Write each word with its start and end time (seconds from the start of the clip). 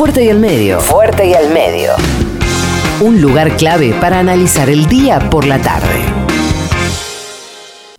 Fuerte 0.00 0.24
y 0.24 0.30
al 0.30 0.38
medio. 0.40 0.80
Fuerte 0.80 1.28
y 1.28 1.34
al 1.34 1.52
medio. 1.52 1.90
Un 3.02 3.20
lugar 3.20 3.54
clave 3.58 3.92
para 4.00 4.18
analizar 4.18 4.70
el 4.70 4.86
día 4.86 5.28
por 5.28 5.46
la 5.46 5.60
tarde. 5.60 6.06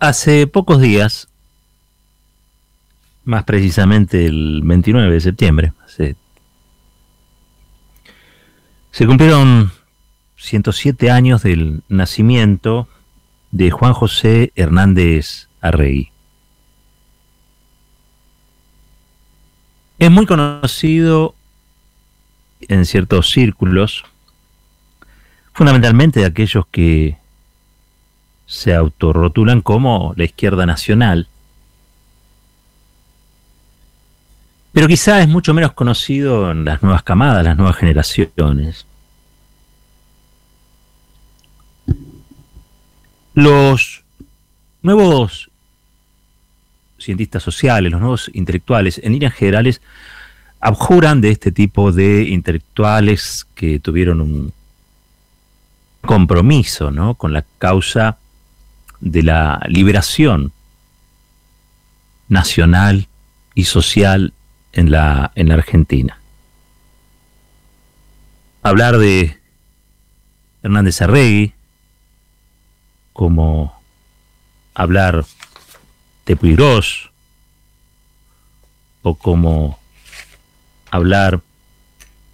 Hace 0.00 0.48
pocos 0.48 0.80
días, 0.80 1.28
más 3.22 3.44
precisamente 3.44 4.26
el 4.26 4.62
29 4.64 5.12
de 5.12 5.20
septiembre, 5.20 5.72
se, 5.86 6.16
se 8.90 9.06
cumplieron 9.06 9.70
107 10.38 11.08
años 11.08 11.44
del 11.44 11.84
nacimiento 11.88 12.88
de 13.52 13.70
Juan 13.70 13.92
José 13.92 14.50
Hernández 14.56 15.46
Arregui. 15.60 16.10
Es 20.00 20.10
muy 20.10 20.26
conocido 20.26 21.36
en 22.68 22.84
ciertos 22.86 23.30
círculos, 23.30 24.04
fundamentalmente 25.52 26.24
aquellos 26.24 26.66
que 26.66 27.16
se 28.46 28.74
autorrotulan 28.74 29.60
como 29.60 30.14
la 30.16 30.24
izquierda 30.24 30.66
nacional, 30.66 31.28
pero 34.72 34.88
quizá 34.88 35.20
es 35.20 35.28
mucho 35.28 35.52
menos 35.52 35.72
conocido 35.72 36.50
en 36.50 36.64
las 36.64 36.82
nuevas 36.82 37.02
camadas, 37.02 37.44
las 37.44 37.56
nuevas 37.56 37.76
generaciones. 37.76 38.86
Los 43.34 44.02
nuevos 44.82 45.50
cientistas 46.98 47.42
sociales, 47.42 47.92
los 47.92 48.00
nuevos 48.00 48.30
intelectuales, 48.32 48.98
en 49.02 49.12
líneas 49.12 49.34
generales, 49.34 49.82
abjuran 50.62 51.20
de 51.20 51.32
este 51.32 51.50
tipo 51.50 51.90
de 51.90 52.22
intelectuales 52.22 53.46
que 53.56 53.80
tuvieron 53.80 54.20
un 54.20 54.52
compromiso 56.02 56.92
¿no? 56.92 57.16
con 57.16 57.32
la 57.32 57.44
causa 57.58 58.18
de 59.00 59.24
la 59.24 59.60
liberación 59.68 60.52
nacional 62.28 63.08
y 63.56 63.64
social 63.64 64.32
en 64.72 64.92
la, 64.92 65.32
en 65.34 65.50
Argentina. 65.50 66.20
Hablar 68.62 68.98
de 68.98 69.40
Hernández 70.62 71.02
Arregui 71.02 71.54
como 73.12 73.82
hablar 74.74 75.24
de 76.24 76.36
Puigros 76.36 77.10
o 79.02 79.16
como 79.16 79.81
hablar 80.92 81.40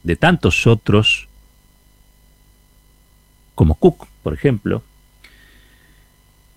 de 0.03 0.17
tantos 0.17 0.67
otros 0.67 1.29
como 3.55 3.77
Cook, 3.77 4.07
por 4.23 4.35
ejemplo. 4.35 4.83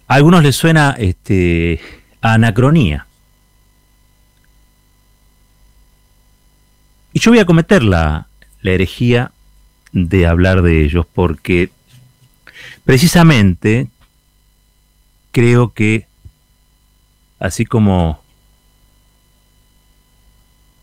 A 0.08 0.16
algunos 0.16 0.44
les 0.44 0.56
suena 0.56 0.96
este, 0.98 1.80
anacronía. 2.22 3.06
Y 7.14 7.20
yo 7.20 7.32
voy 7.32 7.40
a 7.40 7.46
cometer 7.46 7.84
la, 7.84 8.28
la 8.62 8.72
herejía 8.72 9.32
de 9.92 10.26
hablar 10.26 10.64
de 10.64 10.84
ellos 10.84 11.06
porque 11.06 11.70
precisamente 12.84 13.90
creo 15.32 15.74
que 15.74 16.08
así 17.40 17.66
como 17.66 18.21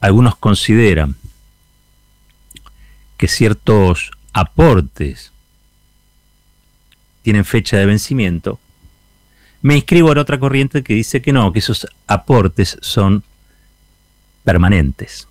algunos 0.00 0.36
consideran 0.36 1.16
que 3.16 3.28
ciertos 3.28 4.10
aportes 4.32 5.32
tienen 7.22 7.44
fecha 7.44 7.76
de 7.76 7.86
vencimiento, 7.86 8.60
me 9.60 9.74
inscribo 9.74 10.12
en 10.12 10.18
otra 10.18 10.38
corriente 10.38 10.82
que 10.82 10.94
dice 10.94 11.20
que 11.20 11.32
no, 11.32 11.52
que 11.52 11.58
esos 11.58 11.86
aportes 12.06 12.78
son 12.80 13.24
permanentes. 14.44 15.26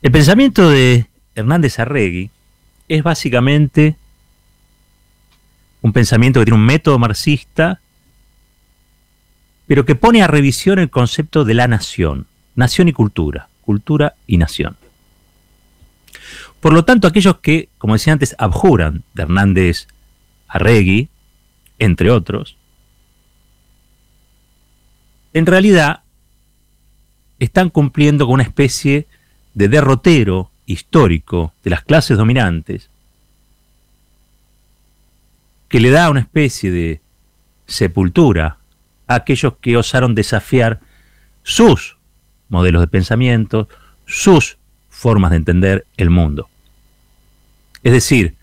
El 0.00 0.12
pensamiento 0.12 0.70
de 0.70 1.06
Hernández 1.34 1.78
Arregui 1.78 2.30
es 2.88 3.02
básicamente 3.02 3.96
un 5.82 5.92
pensamiento 5.92 6.40
que 6.40 6.46
tiene 6.46 6.58
un 6.58 6.66
método 6.66 6.98
marxista, 6.98 7.79
pero 9.70 9.86
que 9.86 9.94
pone 9.94 10.20
a 10.20 10.26
revisión 10.26 10.80
el 10.80 10.90
concepto 10.90 11.44
de 11.44 11.54
la 11.54 11.68
nación, 11.68 12.26
nación 12.56 12.88
y 12.88 12.92
cultura, 12.92 13.48
cultura 13.60 14.16
y 14.26 14.36
nación. 14.36 14.76
Por 16.58 16.72
lo 16.72 16.84
tanto, 16.84 17.06
aquellos 17.06 17.38
que, 17.38 17.68
como 17.78 17.92
decía 17.92 18.12
antes, 18.12 18.34
abjuran 18.36 19.04
de 19.14 19.22
Hernández 19.22 19.86
Arregui, 20.48 21.08
entre 21.78 22.10
otros, 22.10 22.56
en 25.34 25.46
realidad 25.46 26.02
están 27.38 27.70
cumpliendo 27.70 28.26
con 28.26 28.34
una 28.34 28.42
especie 28.42 29.06
de 29.54 29.68
derrotero 29.68 30.50
histórico 30.66 31.54
de 31.62 31.70
las 31.70 31.84
clases 31.84 32.18
dominantes 32.18 32.90
que 35.68 35.78
le 35.78 35.90
da 35.90 36.10
una 36.10 36.18
especie 36.18 36.72
de 36.72 37.00
sepultura 37.68 38.56
a 39.10 39.16
aquellos 39.16 39.54
que 39.60 39.76
osaron 39.76 40.14
desafiar 40.14 40.78
sus 41.42 41.96
modelos 42.48 42.80
de 42.80 42.86
pensamiento, 42.86 43.68
sus 44.06 44.56
formas 44.88 45.32
de 45.32 45.38
entender 45.38 45.84
el 45.96 46.10
mundo. 46.10 46.48
Es 47.82 47.92
decir, 47.92 48.36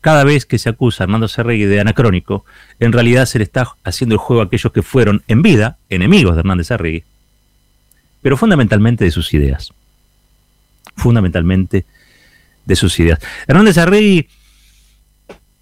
cada 0.00 0.24
vez 0.24 0.46
que 0.46 0.58
se 0.58 0.68
acusa 0.68 1.02
a 1.02 1.04
Armando 1.04 1.28
Serregui 1.28 1.66
de 1.66 1.78
anacrónico, 1.78 2.44
en 2.80 2.92
realidad 2.92 3.26
se 3.26 3.38
le 3.38 3.44
está 3.44 3.68
haciendo 3.84 4.16
el 4.16 4.18
juego 4.18 4.42
a 4.42 4.46
aquellos 4.46 4.72
que 4.72 4.82
fueron 4.82 5.22
en 5.28 5.42
vida 5.42 5.78
enemigos 5.88 6.34
de 6.34 6.40
Hernández 6.40 6.66
Serregui, 6.66 7.04
pero 8.20 8.36
fundamentalmente 8.36 9.04
de 9.04 9.12
sus 9.12 9.32
ideas. 9.32 9.72
Fundamentalmente 10.96 11.86
de 12.64 12.76
sus 12.76 12.98
ideas. 12.98 13.20
Hernández 13.46 13.78
Arregui 13.78 14.26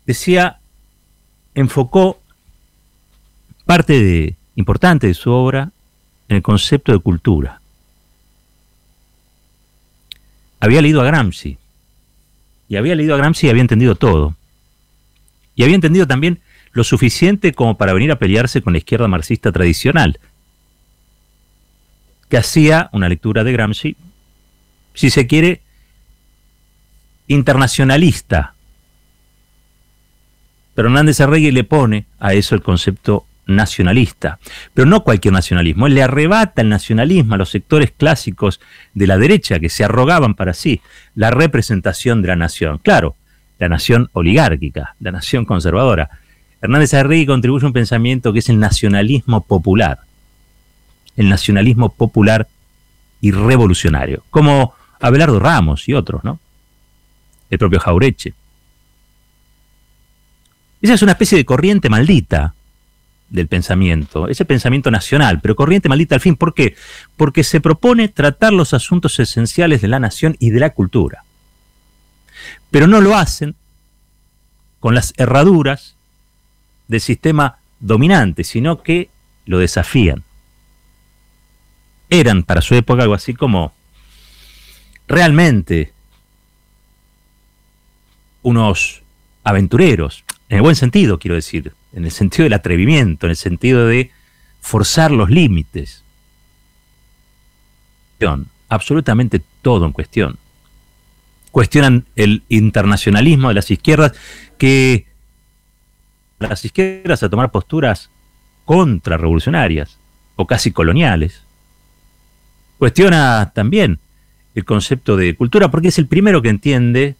decía 0.06 0.58
enfocó 1.54 2.21
parte 3.72 4.36
importante 4.54 5.06
de 5.06 5.14
su 5.14 5.30
obra 5.30 5.70
en 6.28 6.36
el 6.36 6.42
concepto 6.42 6.92
de 6.92 6.98
cultura. 6.98 7.62
Había 10.60 10.82
leído 10.82 11.00
a 11.00 11.04
Gramsci, 11.04 11.56
y 12.68 12.76
había 12.76 12.94
leído 12.94 13.14
a 13.14 13.16
Gramsci 13.16 13.46
y 13.46 13.50
había 13.50 13.62
entendido 13.62 13.94
todo. 13.94 14.36
Y 15.54 15.62
había 15.62 15.74
entendido 15.74 16.06
también 16.06 16.40
lo 16.72 16.84
suficiente 16.84 17.54
como 17.54 17.78
para 17.78 17.94
venir 17.94 18.12
a 18.12 18.18
pelearse 18.18 18.60
con 18.60 18.74
la 18.74 18.78
izquierda 18.78 19.08
marxista 19.08 19.52
tradicional, 19.52 20.20
que 22.28 22.36
hacía 22.36 22.90
una 22.92 23.08
lectura 23.08 23.42
de 23.42 23.52
Gramsci, 23.52 23.96
si 24.92 25.08
se 25.08 25.26
quiere, 25.26 25.62
internacionalista 27.26 28.54
pero 30.74 30.88
Hernández 30.88 31.20
Arregui 31.20 31.50
le 31.50 31.64
pone 31.64 32.06
a 32.18 32.32
eso 32.32 32.54
el 32.54 32.62
concepto 32.62 33.26
nacionalista, 33.46 34.38
pero 34.72 34.86
no 34.86 35.02
cualquier 35.02 35.34
nacionalismo, 35.34 35.86
él 35.86 35.94
le 35.94 36.02
arrebata 36.02 36.62
el 36.62 36.68
nacionalismo 36.68 37.34
a 37.34 37.38
los 37.38 37.50
sectores 37.50 37.90
clásicos 37.90 38.60
de 38.94 39.06
la 39.06 39.18
derecha 39.18 39.58
que 39.58 39.68
se 39.68 39.84
arrogaban 39.84 40.34
para 40.34 40.54
sí 40.54 40.80
la 41.14 41.30
representación 41.30 42.22
de 42.22 42.28
la 42.28 42.36
nación. 42.36 42.78
Claro, 42.78 43.16
la 43.58 43.68
nación 43.68 44.08
oligárquica, 44.12 44.94
la 45.00 45.12
nación 45.12 45.44
conservadora. 45.44 46.10
Hernández 46.60 46.94
Arregui 46.94 47.26
contribuye 47.26 47.64
a 47.64 47.68
un 47.68 47.72
pensamiento 47.72 48.32
que 48.32 48.38
es 48.38 48.48
el 48.48 48.58
nacionalismo 48.58 49.42
popular, 49.42 49.98
el 51.16 51.28
nacionalismo 51.28 51.88
popular 51.90 52.46
y 53.20 53.32
revolucionario, 53.32 54.24
como 54.30 54.74
Abelardo 55.00 55.40
Ramos 55.40 55.88
y 55.88 55.94
otros, 55.94 56.22
¿no? 56.24 56.38
El 57.50 57.58
propio 57.58 57.80
Jaureche. 57.80 58.34
Esa 60.80 60.94
es 60.94 61.02
una 61.02 61.12
especie 61.12 61.38
de 61.38 61.44
corriente 61.44 61.88
maldita 61.88 62.54
del 63.32 63.48
pensamiento, 63.48 64.28
ese 64.28 64.44
pensamiento 64.44 64.90
nacional, 64.90 65.40
pero 65.40 65.56
corriente 65.56 65.88
maldita 65.88 66.14
al 66.14 66.20
fin. 66.20 66.36
¿Por 66.36 66.54
qué? 66.54 66.76
Porque 67.16 67.42
se 67.42 67.60
propone 67.60 68.08
tratar 68.08 68.52
los 68.52 68.74
asuntos 68.74 69.18
esenciales 69.18 69.80
de 69.80 69.88
la 69.88 69.98
nación 69.98 70.36
y 70.38 70.50
de 70.50 70.60
la 70.60 70.70
cultura. 70.70 71.24
Pero 72.70 72.86
no 72.86 73.00
lo 73.00 73.16
hacen 73.16 73.56
con 74.80 74.94
las 74.94 75.14
herraduras 75.16 75.96
del 76.88 77.00
sistema 77.00 77.58
dominante, 77.80 78.44
sino 78.44 78.82
que 78.82 79.08
lo 79.46 79.58
desafían. 79.58 80.24
Eran 82.10 82.42
para 82.42 82.60
su 82.60 82.74
época 82.74 83.02
algo 83.02 83.14
así 83.14 83.32
como 83.32 83.72
realmente 85.08 85.92
unos 88.42 89.02
aventureros, 89.42 90.22
en 90.52 90.56
el 90.56 90.62
buen 90.62 90.76
sentido, 90.76 91.18
quiero 91.18 91.34
decir, 91.34 91.72
en 91.94 92.04
el 92.04 92.10
sentido 92.10 92.44
del 92.44 92.52
atrevimiento, 92.52 93.24
en 93.24 93.30
el 93.30 93.36
sentido 93.36 93.86
de 93.86 94.10
forzar 94.60 95.10
los 95.10 95.30
límites 95.30 96.04
absolutamente 98.68 99.40
todo 99.62 99.86
en 99.86 99.92
cuestión. 99.92 100.38
Cuestionan 101.52 102.04
el 102.16 102.42
internacionalismo 102.50 103.48
de 103.48 103.54
las 103.54 103.70
izquierdas 103.70 104.12
que 104.58 105.06
las 106.38 106.62
izquierdas 106.66 107.22
a 107.22 107.30
tomar 107.30 107.50
posturas 107.50 108.10
contrarrevolucionarias 108.66 109.98
o 110.36 110.46
casi 110.46 110.70
coloniales. 110.70 111.44
Cuestiona 112.76 113.52
también 113.54 114.00
el 114.54 114.66
concepto 114.66 115.16
de 115.16 115.34
cultura 115.34 115.70
porque 115.70 115.88
es 115.88 115.98
el 115.98 116.08
primero 116.08 116.42
que 116.42 116.50
entiende 116.50 117.16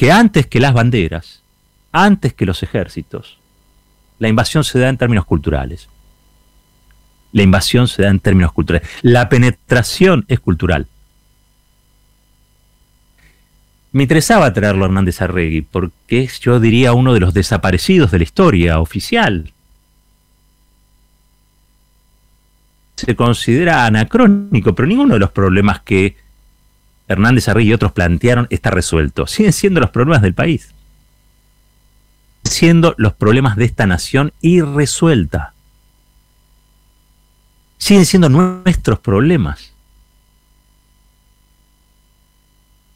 que 0.00 0.10
antes 0.10 0.46
que 0.46 0.60
las 0.60 0.72
banderas, 0.72 1.42
antes 1.92 2.32
que 2.32 2.46
los 2.46 2.62
ejércitos, 2.62 3.36
la 4.18 4.28
invasión 4.28 4.64
se 4.64 4.78
da 4.78 4.88
en 4.88 4.96
términos 4.96 5.26
culturales. 5.26 5.90
La 7.32 7.42
invasión 7.42 7.86
se 7.86 8.04
da 8.04 8.08
en 8.08 8.18
términos 8.18 8.50
culturales. 8.52 8.88
La 9.02 9.28
penetración 9.28 10.24
es 10.28 10.40
cultural. 10.40 10.86
Me 13.92 14.04
interesaba 14.04 14.54
traerlo 14.54 14.84
a 14.84 14.88
Hernández 14.88 15.20
Arregui 15.20 15.60
porque 15.60 16.22
es, 16.22 16.40
yo 16.40 16.60
diría, 16.60 16.94
uno 16.94 17.12
de 17.12 17.20
los 17.20 17.34
desaparecidos 17.34 18.10
de 18.10 18.18
la 18.20 18.24
historia 18.24 18.80
oficial. 18.80 19.52
Se 22.96 23.14
considera 23.14 23.84
anacrónico, 23.84 24.74
pero 24.74 24.88
ninguno 24.88 25.12
de 25.12 25.20
los 25.20 25.30
problemas 25.30 25.82
que 25.82 26.16
Hernández 27.10 27.48
Arregui 27.48 27.70
y 27.70 27.74
otros 27.74 27.90
plantearon 27.90 28.46
está 28.50 28.70
resuelto. 28.70 29.26
Siguen 29.26 29.52
siendo 29.52 29.80
los 29.80 29.90
problemas 29.90 30.22
del 30.22 30.32
país. 30.32 30.72
Siendo 32.44 32.94
los 32.98 33.14
problemas 33.14 33.56
de 33.56 33.64
esta 33.64 33.84
nación 33.84 34.32
irresuelta. 34.40 35.52
Siguen 37.78 38.06
siendo 38.06 38.28
nuestros 38.28 39.00
problemas. 39.00 39.72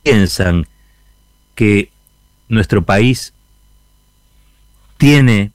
Piensan 0.05 0.69
que 1.57 1.91
nuestro 2.49 2.83
país 2.83 3.35
tiene 4.97 5.51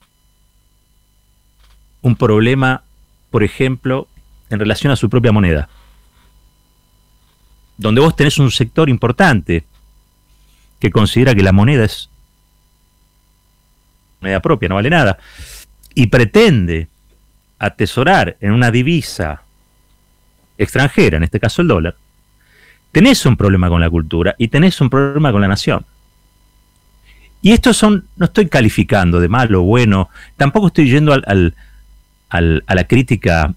un 2.02 2.14
problema, 2.14 2.82
por 3.30 3.42
ejemplo, 3.42 4.06
en 4.50 4.58
relación 4.58 4.92
a 4.92 4.96
su 4.96 5.08
propia 5.08 5.32
moneda, 5.32 5.70
donde 7.80 8.02
vos 8.02 8.14
tenés 8.14 8.38
un 8.38 8.50
sector 8.50 8.90
importante 8.90 9.64
que 10.78 10.90
considera 10.90 11.34
que 11.34 11.42
la 11.42 11.52
moneda 11.52 11.84
es 11.84 12.10
moneda 14.20 14.40
propia, 14.40 14.68
no 14.68 14.74
vale 14.74 14.90
nada, 14.90 15.18
y 15.94 16.08
pretende 16.08 16.88
atesorar 17.58 18.36
en 18.40 18.52
una 18.52 18.70
divisa 18.70 19.42
extranjera, 20.58 21.16
en 21.16 21.22
este 21.22 21.40
caso 21.40 21.62
el 21.62 21.68
dólar, 21.68 21.96
tenés 22.92 23.24
un 23.24 23.38
problema 23.38 23.70
con 23.70 23.80
la 23.80 23.88
cultura 23.88 24.34
y 24.36 24.48
tenés 24.48 24.78
un 24.82 24.90
problema 24.90 25.32
con 25.32 25.40
la 25.40 25.48
nación. 25.48 25.86
Y 27.40 27.52
estos 27.52 27.78
son, 27.78 28.08
no 28.16 28.26
estoy 28.26 28.48
calificando 28.48 29.20
de 29.20 29.28
malo 29.28 29.62
o 29.62 29.64
bueno, 29.64 30.10
tampoco 30.36 30.66
estoy 30.66 30.90
yendo 30.90 31.14
al, 31.14 31.54
a 32.28 32.40
la 32.74 32.84
crítica 32.84 33.54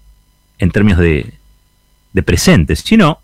en 0.58 0.70
términos 0.70 0.98
de, 0.98 1.34
de 2.14 2.22
presentes, 2.22 2.80
sino, 2.80 3.20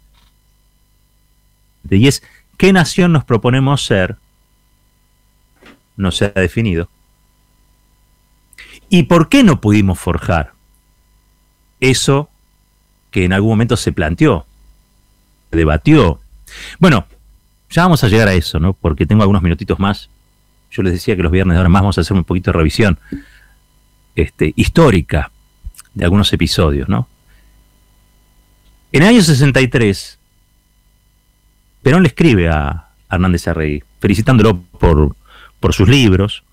y 1.88 2.08
es, 2.08 2.22
¿qué 2.56 2.72
nación 2.72 3.12
nos 3.12 3.24
proponemos 3.24 3.84
ser? 3.84 4.16
No 5.96 6.10
se 6.10 6.26
ha 6.26 6.40
definido. 6.40 6.88
¿Y 8.88 9.04
por 9.04 9.28
qué 9.28 9.44
no 9.44 9.60
pudimos 9.60 9.98
forjar 9.98 10.52
eso 11.80 12.28
que 13.10 13.24
en 13.24 13.32
algún 13.32 13.50
momento 13.50 13.76
se 13.76 13.92
planteó? 13.92 14.46
debatió. 15.50 16.20
Bueno, 16.78 17.06
ya 17.70 17.82
vamos 17.82 18.02
a 18.04 18.08
llegar 18.08 18.28
a 18.28 18.34
eso, 18.34 18.58
¿no? 18.58 18.72
Porque 18.72 19.06
tengo 19.06 19.22
algunos 19.22 19.42
minutitos 19.42 19.78
más. 19.78 20.08
Yo 20.70 20.82
les 20.82 20.92
decía 20.92 21.16
que 21.16 21.22
los 21.22 21.32
viernes 21.32 21.54
de 21.54 21.58
ahora 21.58 21.68
más 21.68 21.82
vamos 21.82 21.98
a 21.98 22.02
hacer 22.02 22.16
un 22.16 22.24
poquito 22.24 22.52
de 22.52 22.58
revisión 22.58 22.98
este, 24.14 24.52
histórica 24.56 25.30
de 25.94 26.04
algunos 26.04 26.32
episodios, 26.32 26.88
¿no? 26.88 27.08
En 28.92 29.02
el 29.02 29.08
año 29.08 29.22
63, 29.22 30.18
Perón 31.82 32.02
le 32.02 32.08
escribe 32.08 32.48
a 32.48 32.88
Hernández 33.10 33.48
Arregui, 33.48 33.82
felicitándolo 34.00 34.60
por, 34.78 35.16
por 35.58 35.74
sus 35.74 35.88
libros. 35.88 36.44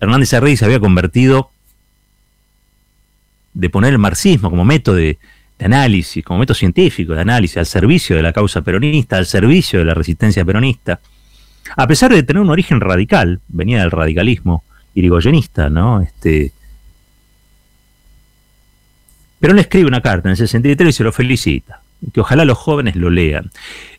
Hernández 0.00 0.34
Arregui 0.34 0.56
se 0.56 0.64
había 0.64 0.80
convertido 0.80 1.50
de 3.56 3.70
poner 3.70 3.92
el 3.92 3.98
marxismo 3.98 4.50
como 4.50 4.64
método 4.64 4.96
de, 4.96 5.18
análisis, 5.58 6.22
como 6.22 6.40
método 6.40 6.54
científico 6.54 7.14
de 7.14 7.22
análisis 7.22 7.56
al 7.56 7.66
servicio 7.66 8.14
de 8.14 8.22
la 8.22 8.32
causa 8.32 8.60
peronista, 8.60 9.16
al 9.16 9.24
servicio 9.24 9.78
de 9.78 9.86
la 9.86 9.94
resistencia 9.94 10.44
peronista, 10.44 11.00
a 11.74 11.86
pesar 11.86 12.12
de 12.12 12.22
tener 12.22 12.42
un 12.42 12.50
origen 12.50 12.80
radical, 12.80 13.40
venía 13.48 13.80
del 13.80 13.90
radicalismo 13.90 14.64
irigoyenista, 14.94 15.70
¿no? 15.70 16.02
Este, 16.02 16.52
pero 19.40 19.54
le 19.54 19.62
escribe 19.62 19.86
una 19.86 20.02
carta 20.02 20.28
en 20.28 20.32
el 20.32 20.36
63 20.36 20.90
y 20.90 20.92
se 20.92 21.04
lo 21.04 21.12
felicita, 21.12 21.80
que 22.12 22.20
ojalá 22.20 22.44
los 22.44 22.58
jóvenes 22.58 22.94
lo 22.94 23.08
lean. 23.08 23.50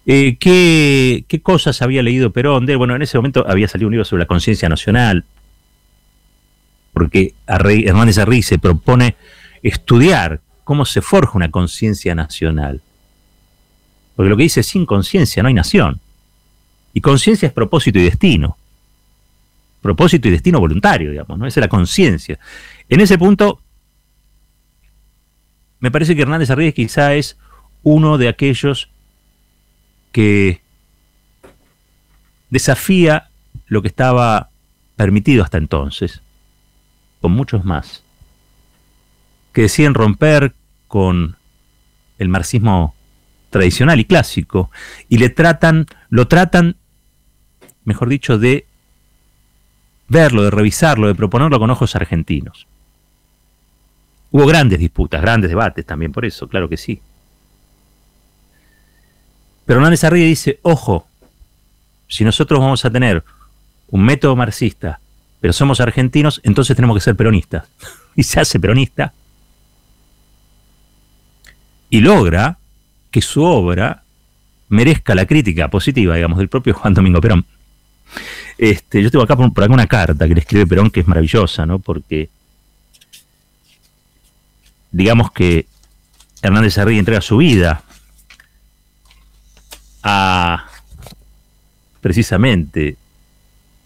Eh, 0.09 0.37
¿qué, 0.39 1.25
¿qué, 1.27 1.41
cosas 1.41 1.81
había 1.81 2.01
leído 2.01 2.31
Perón? 2.31 2.65
De, 2.65 2.77
bueno, 2.77 2.95
en 2.95 3.01
ese 3.01 3.17
momento 3.17 3.45
había 3.45 3.67
salido 3.67 3.89
un 3.89 3.91
libro 3.91 4.05
sobre 4.05 4.23
la 4.23 4.25
conciencia 4.25 4.69
nacional, 4.69 5.25
porque 6.93 7.33
Hernández 7.45 8.17
Arri 8.17 8.41
se 8.41 8.57
propone 8.57 9.17
estudiar 9.61 10.39
cómo 10.63 10.85
se 10.85 11.01
forja 11.01 11.33
una 11.35 11.51
conciencia 11.51 12.15
nacional. 12.15 12.81
Porque 14.15 14.29
lo 14.29 14.37
que 14.37 14.43
dice 14.43 14.61
es 14.61 14.67
sin 14.67 14.85
conciencia 14.85 15.43
no 15.43 15.49
hay 15.49 15.53
nación. 15.53 15.99
Y 16.93 17.01
conciencia 17.01 17.45
es 17.45 17.53
propósito 17.53 17.99
y 17.99 18.03
destino. 18.03 18.57
Propósito 19.81 20.29
y 20.29 20.31
destino 20.31 20.61
voluntario, 20.61 21.11
digamos, 21.11 21.37
¿no? 21.37 21.45
Esa 21.45 21.59
es 21.59 21.65
la 21.65 21.69
conciencia. 21.69 22.39
En 22.87 23.01
ese 23.01 23.17
punto, 23.17 23.59
me 25.81 25.91
parece 25.91 26.15
que 26.15 26.21
Hernández 26.21 26.49
Arríguez 26.49 26.73
quizá 26.73 27.13
es 27.13 27.37
uno 27.83 28.17
de 28.17 28.29
aquellos 28.29 28.89
que 30.17 30.61
desafía 32.49 33.29
lo 33.67 33.83
que 33.83 33.87
estaba 33.87 34.49
permitido 34.95 35.43
hasta 35.43 35.59
entonces, 35.59 36.23
con 37.21 37.33
muchos 37.33 37.63
más 37.65 38.03
que 39.53 39.61
deciden 39.61 39.93
romper 39.93 40.55
con 40.87 41.35
el 42.17 42.29
marxismo 42.29 42.95
tradicional 43.51 43.99
y 43.99 44.05
clásico 44.05 44.71
y 45.07 45.19
le 45.19 45.29
tratan, 45.29 45.85
lo 46.09 46.27
tratan, 46.27 46.77
mejor 47.85 48.09
dicho, 48.09 48.39
de 48.39 48.65
verlo, 50.07 50.41
de 50.41 50.49
revisarlo, 50.49 51.05
de 51.05 51.13
proponerlo 51.13 51.59
con 51.59 51.69
ojos 51.69 51.95
argentinos. 51.95 52.65
Hubo 54.31 54.47
grandes 54.47 54.79
disputas, 54.79 55.21
grandes 55.21 55.51
debates 55.51 55.85
también 55.85 56.11
por 56.11 56.25
eso, 56.25 56.47
claro 56.47 56.67
que 56.67 56.77
sí. 56.77 57.03
Pero 59.67 59.79
Hernández 59.79 60.03
Arríguez 60.03 60.29
dice, 60.29 60.59
ojo, 60.63 61.05
si 62.07 62.23
nosotros 62.23 62.59
vamos 62.59 62.83
a 62.85 62.89
tener 62.89 63.23
un 63.89 64.03
método 64.03 64.35
marxista, 64.35 64.99
pero 65.39 65.53
somos 65.53 65.79
argentinos, 65.79 66.41
entonces 66.43 66.75
tenemos 66.75 66.97
que 66.97 67.01
ser 67.01 67.15
peronistas. 67.15 67.65
y 68.15 68.23
se 68.23 68.39
hace 68.39 68.59
peronista 68.59 69.13
y 71.89 72.01
logra 72.01 72.57
que 73.11 73.21
su 73.21 73.43
obra 73.43 74.03
merezca 74.69 75.15
la 75.15 75.25
crítica 75.25 75.69
positiva, 75.69 76.15
digamos, 76.15 76.39
del 76.39 76.49
propio 76.49 76.73
Juan 76.73 76.93
Domingo 76.93 77.21
Perón. 77.21 77.45
Este, 78.57 79.03
yo 79.03 79.11
tengo 79.11 79.23
acá 79.23 79.35
por, 79.37 79.63
acá 79.63 79.73
una 79.73 79.87
carta 79.87 80.27
que 80.27 80.33
le 80.33 80.41
escribe 80.41 80.65
Perón 80.67 80.89
que 80.89 81.01
es 81.01 81.07
maravillosa, 81.07 81.65
¿no? 81.65 81.79
Porque 81.79 82.29
digamos 84.91 85.31
que 85.31 85.67
Hernández 86.41 86.77
Arregui 86.77 86.99
entrega 86.99 87.21
su 87.21 87.37
vida 87.37 87.83
a 90.09 90.65
precisamente 91.99 92.95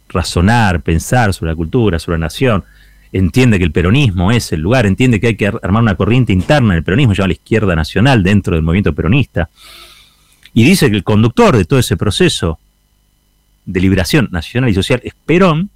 razonar, 0.07 0.81
pensar 0.81 1.33
sobre 1.33 1.51
la 1.51 1.55
cultura, 1.55 1.97
sobre 1.97 2.19
la 2.19 2.25
nación, 2.25 2.63
entiende 3.11 3.57
que 3.57 3.63
el 3.63 3.71
peronismo 3.71 4.31
es 4.31 4.51
el 4.51 4.61
lugar, 4.61 4.85
entiende 4.85 5.19
que 5.19 5.27
hay 5.27 5.35
que 5.35 5.47
armar 5.47 5.81
una 5.81 5.95
corriente 5.95 6.31
interna 6.31 6.73
en 6.73 6.77
el 6.77 6.83
peronismo, 6.83 7.13
llama 7.13 7.29
la 7.29 7.33
izquierda 7.33 7.75
nacional 7.75 8.21
dentro 8.21 8.53
del 8.55 8.61
movimiento 8.61 8.93
peronista, 8.93 9.49
y 10.53 10.63
dice 10.63 10.91
que 10.91 10.97
el 10.97 11.03
conductor 11.03 11.57
de 11.57 11.65
todo 11.65 11.79
ese 11.79 11.97
proceso 11.97 12.59
de 13.65 13.79
liberación 13.79 14.29
nacional 14.31 14.69
y 14.69 14.75
social 14.75 15.01
es 15.03 15.15
Perón, 15.25 15.71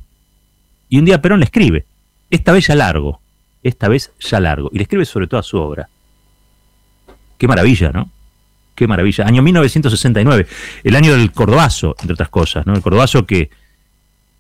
y 0.90 1.00
un 1.00 1.06
día 1.06 1.22
Perón 1.22 1.40
le 1.40 1.46
escribe, 1.46 1.86
esta 2.30 2.52
vez 2.52 2.68
ya 2.68 2.76
largo, 2.76 3.20
esta 3.64 3.88
vez 3.88 4.12
ya 4.20 4.40
largo, 4.40 4.70
y 4.72 4.78
le 4.78 4.84
escribe 4.84 5.06
sobre 5.06 5.26
toda 5.26 5.42
su 5.42 5.58
obra. 5.58 5.90
Qué 7.40 7.48
maravilla, 7.48 7.90
¿no? 7.90 8.12
Qué 8.76 8.88
maravilla. 8.88 9.26
Año 9.26 9.42
1969, 9.42 10.48
el 10.84 10.96
año 10.96 11.14
del 11.14 11.32
Cordobazo, 11.32 11.96
entre 12.02 12.14
otras 12.14 12.30
cosas, 12.30 12.68
¿no? 12.68 12.76
El 12.76 12.82
Cordobazo 12.82 13.26
que 13.26 13.50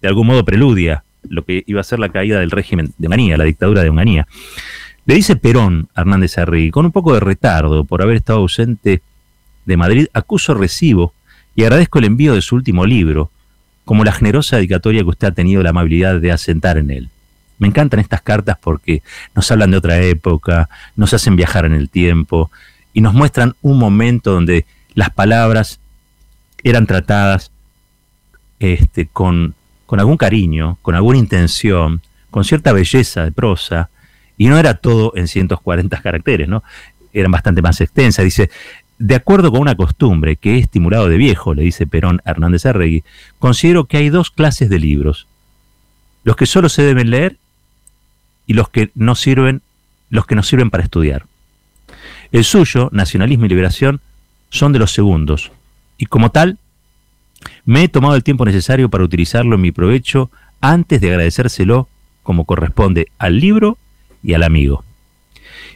de 0.01 0.07
algún 0.09 0.27
modo 0.27 0.43
preludia 0.43 1.03
lo 1.23 1.45
que 1.45 1.63
iba 1.65 1.81
a 1.81 1.83
ser 1.83 1.99
la 1.99 2.09
caída 2.09 2.39
del 2.39 2.51
régimen 2.51 2.93
de 2.97 3.07
Onganía, 3.07 3.37
la 3.37 3.45
dictadura 3.45 3.81
de 3.81 3.89
Onganía. 3.89 4.27
Le 5.05 5.15
dice 5.15 5.35
Perón 5.35 5.87
a 5.95 6.01
Hernández 6.01 6.37
Arregui, 6.37 6.69
con 6.69 6.85
un 6.85 6.91
poco 6.91 7.13
de 7.13 7.21
retardo 7.21 7.85
por 7.85 8.01
haber 8.01 8.17
estado 8.17 8.39
ausente 8.39 9.01
de 9.65 9.77
Madrid, 9.77 10.07
acuso 10.13 10.53
recibo 10.53 11.13
y 11.55 11.63
agradezco 11.63 11.99
el 11.99 12.05
envío 12.05 12.35
de 12.35 12.41
su 12.41 12.55
último 12.55 12.85
libro, 12.85 13.31
como 13.85 14.03
la 14.03 14.11
generosa 14.11 14.57
dedicatoria 14.57 15.01
que 15.01 15.09
usted 15.09 15.27
ha 15.29 15.31
tenido 15.31 15.63
la 15.63 15.69
amabilidad 15.69 16.19
de 16.19 16.31
asentar 16.31 16.77
en 16.77 16.91
él. 16.91 17.09
Me 17.57 17.67
encantan 17.67 17.99
estas 17.99 18.21
cartas 18.21 18.57
porque 18.59 19.01
nos 19.33 19.49
hablan 19.49 19.71
de 19.71 19.77
otra 19.77 20.01
época, 20.01 20.69
nos 20.95 21.13
hacen 21.13 21.35
viajar 21.35 21.65
en 21.65 21.73
el 21.73 21.89
tiempo 21.89 22.51
y 22.95 23.01
nos 23.01 23.13
muestran 23.13 23.55
un 23.61 23.77
momento 23.77 24.31
donde 24.31 24.65
las 24.93 25.09
palabras 25.09 25.81
eran 26.63 26.87
tratadas 26.87 27.51
este, 28.59 29.05
con, 29.05 29.53
con 29.85 29.99
algún 29.99 30.15
cariño, 30.15 30.79
con 30.81 30.95
alguna 30.95 31.19
intención, 31.19 32.01
con 32.31 32.45
cierta 32.45 32.71
belleza 32.71 33.25
de 33.25 33.33
prosa, 33.33 33.89
y 34.37 34.47
no 34.47 34.57
era 34.57 34.75
todo 34.75 35.11
en 35.17 35.27
140 35.27 36.01
caracteres, 36.01 36.47
¿no? 36.47 36.63
Eran 37.11 37.31
bastante 37.31 37.61
más 37.61 37.81
extensas. 37.81 38.23
Dice, 38.23 38.49
de 38.97 39.15
acuerdo 39.15 39.51
con 39.51 39.59
una 39.59 39.75
costumbre 39.75 40.37
que 40.37 40.55
he 40.55 40.59
estimulado 40.59 41.09
de 41.09 41.17
viejo, 41.17 41.53
le 41.53 41.63
dice 41.63 41.87
Perón 41.87 42.21
Hernández 42.23 42.65
Arregui, 42.65 43.03
considero 43.39 43.85
que 43.85 43.97
hay 43.97 44.09
dos 44.09 44.31
clases 44.31 44.69
de 44.69 44.79
libros. 44.79 45.27
Los 46.23 46.37
que 46.37 46.45
solo 46.45 46.69
se 46.69 46.83
deben 46.83 47.09
leer 47.09 47.35
y 48.47 48.53
los 48.53 48.69
que 48.69 48.91
no 48.95 49.15
sirven, 49.15 49.61
los 50.09 50.25
que 50.25 50.35
no 50.35 50.43
sirven 50.43 50.69
para 50.69 50.85
estudiar. 50.85 51.25
El 52.31 52.43
suyo, 52.43 52.89
Nacionalismo 52.91 53.45
y 53.45 53.49
Liberación, 53.49 54.01
son 54.49 54.73
de 54.73 54.79
los 54.79 54.91
segundos, 54.91 55.51
y 55.97 56.05
como 56.05 56.31
tal, 56.31 56.57
me 57.65 57.83
he 57.83 57.87
tomado 57.87 58.15
el 58.15 58.23
tiempo 58.23 58.45
necesario 58.45 58.89
para 58.89 59.03
utilizarlo 59.03 59.55
en 59.55 59.61
mi 59.61 59.71
provecho 59.71 60.29
antes 60.61 61.01
de 61.01 61.09
agradecérselo 61.09 61.87
como 62.23 62.45
corresponde 62.45 63.07
al 63.17 63.39
libro 63.39 63.77
y 64.23 64.33
al 64.33 64.43
amigo. 64.43 64.83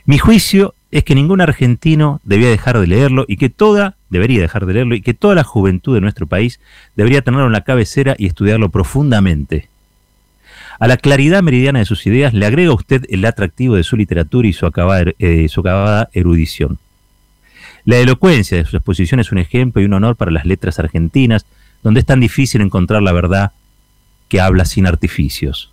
Mi 0.05 0.17
juicio 0.17 0.73
es 0.91 1.03
que 1.03 1.13
ningún 1.13 1.41
argentino 1.41 2.19
debía 2.23 2.49
dejar 2.49 2.79
de 2.79 2.87
leerlo 2.87 3.25
y 3.27 3.37
que 3.37 3.49
toda, 3.49 3.95
debería 4.09 4.41
dejar 4.41 4.65
de 4.65 4.73
leerlo 4.73 4.95
y 4.95 5.01
que 5.01 5.13
toda 5.13 5.35
la 5.35 5.43
juventud 5.43 5.93
de 5.93 6.01
nuestro 6.01 6.25
país 6.25 6.59
debería 6.95 7.21
tenerlo 7.21 7.45
en 7.45 7.53
la 7.53 7.63
cabecera 7.63 8.15
y 8.17 8.25
estudiarlo 8.25 8.69
profundamente. 8.69 9.69
A 10.79 10.87
la 10.87 10.95
claridad 10.95 11.43
meridiana 11.43 11.79
de 11.79 11.85
sus 11.85 12.07
ideas 12.07 12.33
le 12.33 12.45
agrega 12.45 12.73
usted 12.73 13.05
el 13.09 13.25
atractivo 13.25 13.75
de 13.75 13.83
su 13.83 13.97
literatura 13.97 14.47
y 14.47 14.53
su 14.53 14.65
acabada, 14.65 15.11
eh, 15.19 15.47
su 15.49 15.59
acabada 15.59 16.09
erudición. 16.13 16.79
La 17.83 17.97
elocuencia 17.97 18.57
de 18.57 18.65
su 18.65 18.77
exposición 18.77 19.19
es 19.19 19.33
un 19.33 19.39
ejemplo 19.39 19.81
y 19.81 19.85
un 19.85 19.93
honor 19.93 20.15
para 20.15 20.31
las 20.31 20.45
letras 20.45 20.79
argentinas, 20.79 21.45
donde 21.83 21.99
es 21.99 22.05
tan 22.05 22.21
difícil 22.21 22.61
encontrar 22.61 23.01
la 23.01 23.11
verdad 23.11 23.51
que 24.29 24.39
habla 24.39 24.63
sin 24.63 24.87
artificios. 24.87 25.71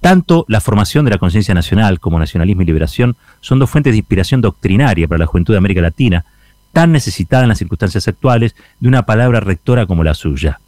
Tanto 0.00 0.44
la 0.48 0.60
formación 0.60 1.04
de 1.04 1.12
la 1.12 1.18
conciencia 1.18 1.54
nacional 1.54 2.00
como 2.00 2.18
nacionalismo 2.18 2.62
y 2.62 2.66
liberación 2.66 3.16
son 3.40 3.60
dos 3.60 3.70
fuentes 3.70 3.92
de 3.92 3.98
inspiración 3.98 4.40
doctrinaria 4.40 5.06
para 5.06 5.18
la 5.18 5.26
juventud 5.26 5.54
de 5.54 5.58
América 5.58 5.80
Latina, 5.80 6.24
tan 6.72 6.90
necesitada 6.90 7.44
en 7.44 7.50
las 7.50 7.58
circunstancias 7.58 8.08
actuales 8.08 8.56
de 8.80 8.88
una 8.88 9.06
palabra 9.06 9.40
rectora 9.40 9.86
como 9.86 10.02
la 10.02 10.14
suya. 10.14 10.60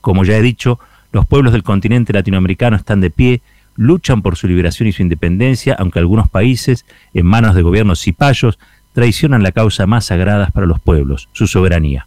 Como 0.00 0.24
ya 0.24 0.36
he 0.36 0.42
dicho, 0.42 0.80
los 1.16 1.24
pueblos 1.24 1.54
del 1.54 1.62
continente 1.62 2.12
latinoamericano 2.12 2.76
están 2.76 3.00
de 3.00 3.08
pie, 3.08 3.40
luchan 3.74 4.20
por 4.20 4.36
su 4.36 4.46
liberación 4.46 4.86
y 4.86 4.92
su 4.92 5.00
independencia, 5.00 5.74
aunque 5.78 5.98
algunos 5.98 6.28
países, 6.28 6.84
en 7.14 7.24
manos 7.24 7.54
de 7.54 7.62
gobiernos 7.62 8.02
cipayos, 8.02 8.58
traicionan 8.92 9.42
la 9.42 9.50
causa 9.50 9.86
más 9.86 10.04
sagrada 10.04 10.48
para 10.48 10.66
los 10.66 10.78
pueblos, 10.78 11.30
su 11.32 11.46
soberanía. 11.46 12.06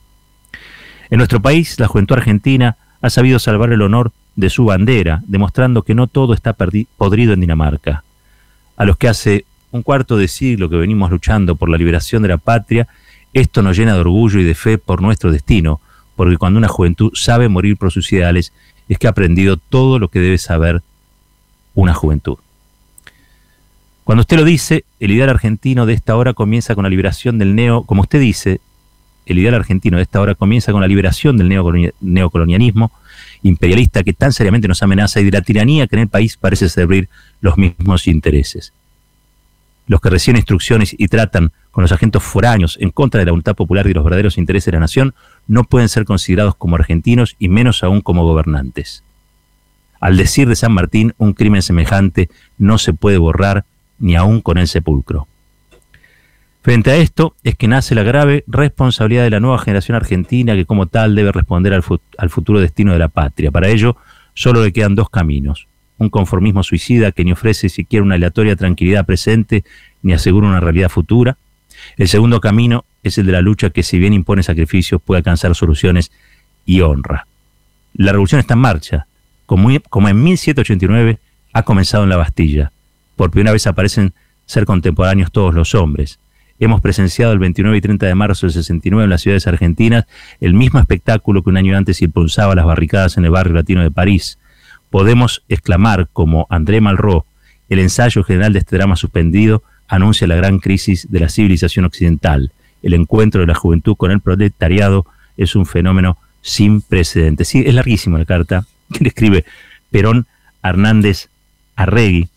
En 1.10 1.18
nuestro 1.18 1.42
país, 1.42 1.80
la 1.80 1.88
juventud 1.88 2.18
argentina 2.18 2.78
ha 3.01 3.10
sabido 3.10 3.39
salvar 3.39 3.74
el 3.74 3.82
honor 3.82 4.12
de 4.36 4.51
su 4.51 4.66
bandera, 4.66 5.24
demostrando 5.25 5.82
que 5.82 5.96
no 5.96 6.06
todo 6.06 6.36
está 6.36 6.54
podrido 6.54 7.34
en 7.34 7.39
Dinamarca. 7.39 8.04
A 8.78 8.86
los 8.86 8.96
que 8.98 9.08
hace 9.08 9.46
un 9.72 9.82
cuarto 9.82 10.18
de 10.18 10.28
siglo 10.28 10.70
que 10.70 10.75
venimos 10.75 11.10
luchando 11.10 11.56
por 11.56 11.70
la 11.70 11.78
liberación 11.80 12.22
de 12.22 12.30
la 12.30 12.38
patria, 12.38 12.88
esto 13.34 13.63
nos 13.63 13.75
llena 13.75 13.96
de 13.96 14.01
orgullo 14.01 14.39
y 14.39 14.44
de 14.44 14.54
fe 14.54 14.78
por 14.78 15.01
nuestro 15.01 15.32
destino, 15.32 15.82
porque 16.16 16.38
cuando 16.38 16.60
una 16.60 16.68
juventud 16.68 17.12
sabe 17.16 17.50
morir 17.50 17.75
por 17.75 17.92
sus 17.92 18.13
ideales, 18.13 18.54
es 18.89 18.98
que 18.98 19.08
ha 19.08 19.12
aprendido 19.12 19.58
todo 19.58 20.00
lo 20.00 20.10
que 20.10 20.19
debe 20.19 20.38
saber 20.38 20.81
una 21.75 21.93
juventud. 21.93 22.38
Cuando 24.03 24.22
usted 24.22 24.38
lo 24.38 24.43
dice, 24.43 24.86
el 25.00 25.12
ideal 25.12 25.29
argentino 25.29 25.86
de 25.86 25.93
esta 25.93 26.15
hora 26.15 26.34
comienza 26.34 26.74
con 26.74 26.84
la 26.84 26.89
liberación 26.89 27.38
del 27.38 27.55
neo, 27.55 27.84
como 27.84 28.01
usted 28.01 28.19
dice, 28.19 28.60
el 29.27 29.38
ideal 29.38 29.53
argentino 29.53 29.98
de 29.98 30.03
esta 30.03 30.19
hora 30.19 30.34
comienza 30.34 30.72
con 30.72 30.81
la 30.81 30.88
liberación 30.88 31.38
del 31.38 31.93
neocolonialismo, 32.01 32.91
imperialista 33.43 34.03
que 34.03 34.13
tan 34.13 34.34
seriamente 34.34 34.67
nos 34.67 34.81
amenaza 34.81 35.22
y 35.22 35.25
de 35.25 35.31
la 35.31 35.41
tiranía 35.41 35.86
que 35.86 35.96
en 35.96 36.01
el 36.01 36.08
país 36.08 36.36
parece 36.36 36.67
servir 36.69 37.08
los 37.39 37.58
mismos 37.58 38.08
intereses. 38.08 38.74
Los 39.86 40.01
que 40.01 40.10
reciben 40.10 40.38
instrucciones 40.38 40.96
y 40.98 41.08
tratan 41.08 41.51
con 41.69 41.84
los 41.84 41.91
agentes 41.91 42.24
foráneos 42.24 42.77
en 42.81 42.89
contra 42.89 43.19
de 43.19 43.25
la 43.25 43.31
voluntad 43.31 43.55
popular 43.55 43.86
y 43.86 43.93
los 43.93 44.03
verdaderos 44.03 44.39
intereses 44.39 44.65
de 44.65 44.72
la 44.72 44.79
nación 44.79 45.13
no 45.50 45.63
pueden 45.63 45.89
ser 45.89 46.06
considerados 46.06 46.56
como 46.56 46.75
argentinos 46.75 47.36
y 47.39 47.50
menos 47.50 47.84
aún 47.84 48.01
como 48.01 48.24
gobernantes. 48.24 49.03
Al 50.00 50.15
decir 50.15 50.48
de 50.48 50.56
San 50.56 50.72
Martín, 50.72 51.13
un 51.18 51.34
crimen 51.34 51.63
semejante 51.63 52.29
no 52.60 52.77
se 52.77 52.94
puede 52.94 53.18
borrar 53.18 53.65
ni 53.98 54.15
aún 54.15 54.41
con 54.41 54.60
el 54.60 54.68
sepulcro. 54.68 55.27
Frente 56.62 56.91
a 56.91 56.98
esto 56.98 57.36
es 57.44 57.56
que 57.56 57.68
nace 57.68 57.96
la 57.96 58.03
grave 58.03 58.44
responsabilidad 58.46 59.24
de 59.24 59.32
la 59.32 59.39
nueva 59.39 59.58
generación 59.58 59.96
argentina 59.96 60.53
que 60.53 60.65
como 60.65 60.86
tal 60.86 61.15
debe 61.15 61.32
responder 61.32 61.74
al, 61.74 62.29
futuro 62.29 62.60
destino 62.60 62.94
de 62.94 63.00
la 63.00 63.08
patria. 63.08 63.50
Para 63.50 63.70
ello 63.70 63.98
solo 64.36 64.63
le 64.63 64.72
quedan 64.72 64.94
dos 64.94 65.10
caminos. 65.10 65.68
Un 65.98 66.10
conformismo 66.10 66.62
suicida 66.62 67.12
que 67.12 67.25
ni 67.25 67.32
ofrece 67.32 67.70
siquiera 67.70 68.06
una 68.06 68.15
aleatoria 68.15 68.56
tranquilidad 68.56 69.06
presente 69.06 69.63
ni 70.03 70.13
asegura 70.13 70.48
una 70.48 70.60
realidad 70.60 70.89
futura. 70.89 71.38
El 71.98 72.08
segundo 72.08 72.39
camino 72.39 72.86
es 73.03 73.18
el 73.18 73.25
de 73.25 73.32
la 73.32 73.41
lucha 73.41 73.70
que 73.70 73.84
si 73.84 74.00
bien 74.00 74.13
impone 74.13 74.44
sacrificios 74.44 75.01
puede 75.01 75.20
alcanzar 75.20 75.56
soluciones 75.56 76.12
y 76.65 76.82
honra. 76.82 77.27
La 77.94 78.12
revolución 78.12 78.39
está 78.39 78.53
en 78.53 78.60
marcha, 78.60 79.08
como, 79.46 79.70
en 79.72 80.24
1789 80.24 81.20
ha 81.53 81.63
comenzado 81.63 82.03
en 82.03 82.10
la 82.10 82.18
Bastilla. 82.18 82.72
Por 83.15 83.32
primera 83.32 83.51
vez 83.51 83.65
aparecen 83.68 84.13
ser 84.46 84.65
contemporáneos 84.65 85.32
todos 85.32 85.53
los 85.53 85.75
hombres 85.75 86.20
hemos 86.60 86.82
presenciado 86.82 87.32
el 87.32 87.39
29 87.39 87.77
y 87.77 87.82
30 87.82 88.06
de 88.06 88.15
marzo 88.15 88.46
del 88.46 88.53
69 88.53 89.06
en 89.06 89.10
las 89.10 89.22
ciudades 89.22 89.48
argentinas 89.48 90.06
el 90.41 90.53
mismo 90.53 90.79
espectáculo 90.79 91.41
que 91.41 91.50
un 91.50 91.58
año 91.58 91.75
antes 91.75 92.01
impulsaba 92.01 92.53
las 92.53 92.65
barricadas 92.65 93.18
en 93.18 93.25
el 93.25 93.32
barrio 93.32 93.53
latino 93.53 93.82
de 93.82 93.91
París. 93.91 94.38
Podemos 94.89 95.44
exclamar 95.48 96.10
como 96.12 96.48
André 96.50 96.82
Malraux, 96.82 97.25
el 97.70 97.79
ensayo 97.79 98.24
general 98.24 98.53
de 98.53 98.60
este 98.60 98.75
drama 98.75 98.96
suspendido 98.96 99.63
anuncia 99.88 100.27
la 100.27 100.36
gran 100.36 100.60
crisis 100.60 101.08
de 101.10 101.20
la 101.20 101.29
civilización 101.29 101.86
occidental. 101.86 102.51
El 102.81 102.93
encuentro 102.93 103.41
de 103.41 103.48
la 103.48 103.55
juventud 103.55 103.95
con 103.95 104.12
el 104.12 104.19
proletariado 104.19 105.05
es 105.38 105.55
un 105.55 105.65
fenómeno 105.65 106.17
sin 106.41 106.81
precedentes. 106.81 107.48
Sí, 107.48 107.63
es 107.65 107.74
larguísima 107.74 108.17
la 108.17 108.25
carta 108.25 108.65
que 108.93 109.03
le 109.03 109.09
escribe 109.09 109.45
Perón 109.91 110.27
Hernández 110.63 111.29
Arregui, 111.75 112.29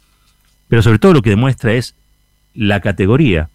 pero 0.69 0.83
sobre 0.83 0.99
todo 0.99 1.13
lo 1.13 1.23
que 1.23 1.31
demuestra 1.31 1.73
es 1.75 1.95
la 2.55 2.81
categoría 2.81 3.49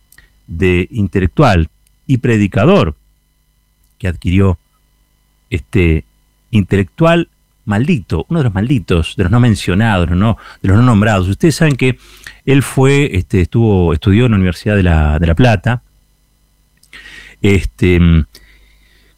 de 0.48 0.88
intelectual 0.92 1.70
y 2.06 2.18
predicador 2.18 2.96
que 3.98 4.08
adquirió 4.08 4.58
este 5.50 6.06
intelectual 6.52 7.30
maldito, 7.66 8.26
uno 8.30 8.40
de 8.40 8.44
los 8.46 8.54
malditos, 8.54 9.16
de 9.18 9.24
los 9.24 9.32
no 9.32 9.40
mencionados, 9.40 10.10
no, 10.10 10.38
de 10.62 10.70
los 10.70 10.78
no 10.78 10.84
nombrados. 10.84 11.28
Ustedes 11.28 11.56
saben 11.56 11.76
que 11.76 11.98
él 12.46 12.64
fue, 12.64 13.18
este, 13.18 13.42
estuvo, 13.42 13.94
estudió 13.94 14.26
en 14.26 14.32
la 14.32 14.38
Universidad 14.38 14.76
de 14.76 14.84
La, 14.84 15.20
de 15.20 15.28
la 15.28 15.36
Plata. 15.36 15.82
Este, 17.42 18.00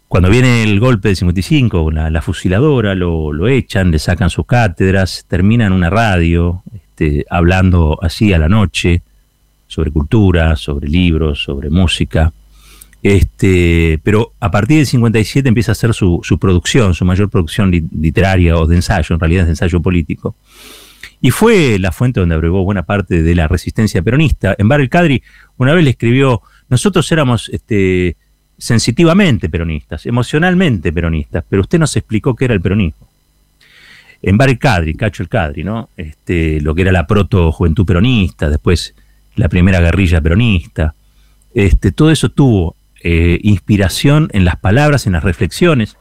cuando 0.08 0.30
viene 0.30 0.64
el 0.64 0.80
golpe 0.80 1.10
del 1.10 1.18
55, 1.18 1.92
la, 1.92 2.10
la 2.10 2.22
fusiladora, 2.22 2.96
lo, 2.96 3.32
lo, 3.32 3.48
echan, 3.48 3.92
le 3.92 4.00
sacan 4.00 4.30
sus 4.30 4.46
cátedras, 4.46 5.26
termina 5.28 5.66
en 5.66 5.74
una 5.74 5.90
radio, 5.90 6.64
este, 6.74 7.26
hablando 7.30 7.98
así 8.02 8.34
a 8.34 8.40
la 8.40 8.50
noche, 8.50 9.02
sobre 9.68 9.92
cultura, 9.92 10.56
sobre 10.56 10.90
libros, 10.90 11.44
sobre 11.44 11.70
música. 11.70 12.34
Este, 13.02 14.00
pero 14.04 14.34
a 14.40 14.52
partir 14.52 14.78
del 14.78 14.86
57 14.86 15.48
empieza 15.48 15.72
a 15.72 15.74
hacer 15.74 15.94
su, 15.94 16.22
producción, 16.40 16.94
su 16.94 17.06
mayor 17.06 17.30
producción 17.30 17.72
literaria 17.72 18.58
o 18.58 18.68
de 18.68 18.76
ensayo, 18.76 19.14
en 19.14 19.20
realidad 19.20 19.42
es 19.42 19.48
de 19.48 19.52
ensayo 19.52 19.82
político. 19.82 20.36
Y 21.22 21.32
fue 21.32 21.80
la 21.80 21.92
fuente 21.92 22.20
donde 22.20 22.36
abrevó 22.36 22.64
buena 22.64 22.84
parte 22.84 23.22
de 23.22 23.36
la 23.36 23.48
resistencia 23.48 24.02
peronista. 24.02 24.56
En 24.58 24.68
Bar 24.68 24.82
el 24.82 24.90
Cadri 24.90 25.22
una 25.58 25.74
vez 25.74 25.84
le 25.84 25.92
escribió, 25.92 26.42
nosotros 26.70 27.12
éramos 27.12 27.50
este, 27.50 28.16
sensitivamente 28.58 29.50
peronistas, 29.50 30.06
emocionalmente 30.06 30.92
peronistas, 30.94 31.44
pero 31.50 31.62
usted 31.62 31.80
nos 31.80 31.96
explicó 31.96 32.36
qué 32.36 32.46
era 32.46 32.54
el 32.54 32.62
peronismo. 32.62 33.08
En 34.22 34.38
Bar 34.38 34.50
el 34.50 34.60
Cadri, 34.60 34.96
Cacho 34.96 35.24
el 35.24 35.30
Cadri, 35.30 35.64
¿no? 35.64 35.90
Este, 35.96 36.60
lo 36.62 36.76
que 36.76 36.82
era 36.82 36.92
la 36.92 37.08
proto 37.08 37.52
juventud 37.52 37.86
peronista, 37.86 38.50
después 38.50 38.94
la 39.36 39.48
primera 39.48 39.80
guerrilla 39.80 40.20
peronista. 40.20 40.94
Este, 41.54 41.92
todo 41.92 42.12
eso 42.12 42.30
tuvo 42.30 42.76
eh, 43.02 43.40
inspiración 43.44 44.30
en 44.34 44.44
las 44.44 44.58
palabras, 44.58 45.08
en 45.08 45.14
las 45.14 45.24
reflexiones, 45.24 45.96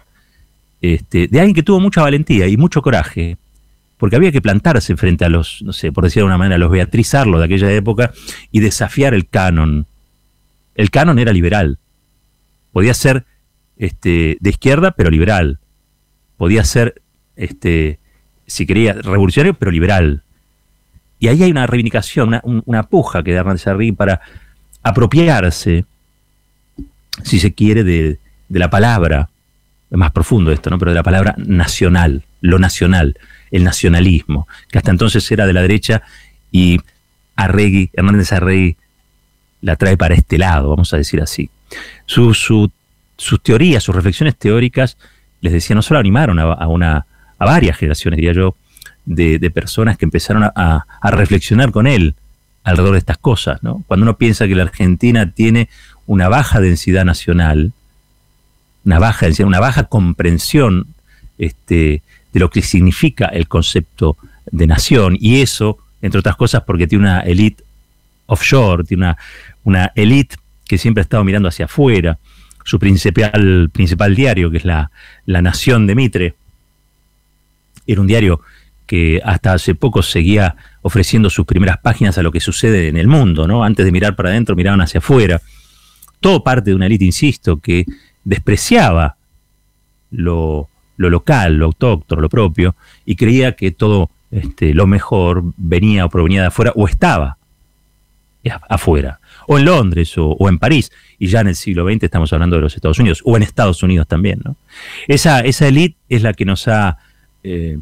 este, 0.80 1.28
de 1.28 1.40
alguien 1.40 1.54
que 1.54 1.62
tuvo 1.62 1.80
mucha 1.80 2.02
valentía 2.02 2.46
y 2.48 2.56
mucho 2.56 2.82
coraje, 2.82 3.36
porque 3.96 4.16
había 4.16 4.32
que 4.32 4.40
plantarse 4.40 4.96
frente 4.96 5.24
a 5.24 5.28
los, 5.28 5.62
no 5.62 5.72
sé, 5.72 5.92
por 5.92 6.04
decir 6.04 6.22
de 6.22 6.26
una 6.26 6.38
manera, 6.38 6.58
los 6.58 6.70
Beatriz 6.70 7.14
Arlo 7.14 7.38
de 7.38 7.46
aquella 7.46 7.72
época 7.72 8.12
y 8.50 8.60
desafiar 8.60 9.14
el 9.14 9.28
canon. 9.28 9.86
El 10.78 10.90
canon 10.90 11.18
era 11.18 11.34
liberal. 11.34 11.78
Podía 12.72 12.94
ser 12.94 13.26
este, 13.76 14.38
de 14.40 14.50
izquierda, 14.50 14.92
pero 14.92 15.10
liberal. 15.10 15.58
Podía 16.38 16.64
ser, 16.64 17.02
este, 17.36 17.98
si 18.46 18.64
quería, 18.64 18.94
revolucionario, 18.94 19.52
pero 19.52 19.70
liberal. 19.70 20.22
Y 21.18 21.28
ahí 21.28 21.42
hay 21.42 21.50
una 21.50 21.66
reivindicación, 21.66 22.40
una, 22.64 22.82
puja 22.84 23.22
que 23.22 23.34
da 23.34 23.40
Hernández 23.40 23.66
Arregui 23.66 23.92
para 23.92 24.22
apropiarse, 24.82 25.84
si 27.24 27.40
se 27.40 27.52
quiere, 27.52 27.84
de, 27.84 28.18
de 28.48 28.58
la 28.58 28.70
palabra, 28.70 29.28
es 29.90 29.98
más 29.98 30.12
profundo 30.12 30.52
esto, 30.52 30.70
¿no? 30.70 30.78
Pero 30.78 30.92
de 30.92 30.96
la 30.96 31.02
palabra 31.02 31.34
nacional, 31.36 32.24
lo 32.40 32.58
nacional 32.58 33.18
el 33.50 33.64
nacionalismo, 33.64 34.46
que 34.70 34.78
hasta 34.78 34.90
entonces 34.90 35.30
era 35.30 35.46
de 35.46 35.52
la 35.52 35.62
derecha 35.62 36.02
y 36.50 36.78
Arregui, 37.36 37.90
Hernández 37.92 38.32
Arregui 38.32 38.76
la 39.60 39.76
trae 39.76 39.96
para 39.96 40.14
este 40.14 40.38
lado, 40.38 40.70
vamos 40.70 40.92
a 40.94 40.96
decir 40.96 41.20
así. 41.20 41.50
sus 42.06 42.80
teorías, 43.42 43.82
sus 43.82 43.94
reflexiones 43.94 44.36
teóricas, 44.36 44.96
les 45.40 45.52
decía, 45.52 45.76
no 45.76 45.82
solo 45.82 46.00
animaron 46.00 46.38
a, 46.38 46.66
una, 46.68 47.06
a 47.38 47.44
varias 47.44 47.76
generaciones, 47.76 48.16
diría 48.18 48.32
yo, 48.32 48.54
de, 49.04 49.50
personas 49.50 49.96
que 49.96 50.04
empezaron 50.04 50.44
a, 50.44 50.84
reflexionar 51.02 51.70
con 51.70 51.86
él 51.86 52.14
alrededor 52.64 52.94
de 52.94 52.98
estas 52.98 53.18
cosas. 53.18 53.60
Cuando 53.86 54.04
uno 54.04 54.16
piensa 54.16 54.46
que 54.46 54.54
la 54.54 54.64
Argentina 54.64 55.30
tiene 55.30 55.68
una 56.06 56.28
baja 56.28 56.60
densidad 56.60 57.04
nacional, 57.04 57.72
una 58.84 58.98
baja 58.98 59.26
una 59.44 59.60
baja 59.60 59.84
comprensión 59.84 60.86
este, 61.38 62.02
de 62.32 62.40
lo 62.40 62.50
que 62.50 62.62
significa 62.62 63.26
el 63.26 63.48
concepto 63.48 64.16
de 64.50 64.66
nación. 64.66 65.16
Y 65.18 65.40
eso, 65.40 65.78
entre 66.02 66.20
otras 66.20 66.36
cosas, 66.36 66.62
porque 66.64 66.86
tiene 66.86 67.04
una 67.04 67.20
élite 67.20 67.64
offshore, 68.28 68.84
tiene 68.84 69.04
una, 69.04 69.18
una 69.64 69.92
élite 69.94 70.36
que 70.66 70.78
siempre 70.78 71.00
ha 71.00 71.02
estado 71.02 71.24
mirando 71.24 71.48
hacia 71.48 71.64
afuera. 71.64 72.18
Su 72.64 72.78
principal, 72.78 73.70
principal 73.72 74.14
diario, 74.14 74.50
que 74.50 74.58
es 74.58 74.64
la, 74.64 74.90
la 75.26 75.42
Nación 75.42 75.86
de 75.86 75.94
Mitre, 75.94 76.34
era 77.86 78.00
un 78.00 78.06
diario 78.06 78.42
que 78.86 79.20
hasta 79.24 79.54
hace 79.54 79.74
poco 79.74 80.02
seguía 80.02 80.56
ofreciendo 80.82 81.30
sus 81.30 81.46
primeras 81.46 81.78
páginas 81.78 82.16
a 82.18 82.22
lo 82.22 82.30
que 82.30 82.40
sucede 82.40 82.88
en 82.88 82.96
el 82.96 83.06
mundo, 83.06 83.48
¿no? 83.48 83.64
Antes 83.64 83.84
de 83.84 83.92
mirar 83.92 84.14
para 84.14 84.30
adentro, 84.30 84.56
miraban 84.56 84.80
hacia 84.80 84.98
afuera. 84.98 85.40
Todo 86.20 86.44
parte 86.44 86.70
de 86.70 86.76
una 86.76 86.86
élite, 86.86 87.04
insisto, 87.04 87.58
que 87.58 87.86
despreciaba 88.24 89.16
lo, 90.10 90.68
lo 90.96 91.10
local, 91.10 91.56
lo 91.56 91.66
autóctono, 91.66 92.20
lo 92.20 92.28
propio, 92.28 92.76
y 93.06 93.16
creía 93.16 93.52
que 93.56 93.70
todo 93.70 94.10
este, 94.30 94.74
lo 94.74 94.86
mejor 94.86 95.42
venía 95.56 96.04
o 96.04 96.10
provenía 96.10 96.42
de 96.42 96.48
afuera 96.48 96.72
o 96.74 96.86
estaba 96.86 97.37
afuera, 98.68 99.20
o 99.46 99.58
en 99.58 99.64
Londres 99.64 100.14
o, 100.16 100.48
en 100.48 100.58
París, 100.58 100.90
y 101.18 101.26
ya 101.26 101.40
en 101.40 101.48
el 101.48 101.56
siglo 101.56 101.84
XX 101.84 102.04
estamos 102.04 102.32
hablando 102.32 102.56
de 102.56 102.62
los 102.62 102.74
Estados 102.74 102.98
Unidos, 102.98 103.22
o 103.24 103.36
en 103.36 103.42
Estados 103.42 103.82
Unidos 103.82 104.06
también. 104.06 104.40
¿no? 104.44 104.56
Esa, 105.06 105.40
esa 105.40 105.66
élite 105.66 105.96
es 106.08 106.22
la 106.22 106.32
que 106.32 106.44
nos 106.44 106.68
ha 106.68 106.98
eh, 107.42 107.78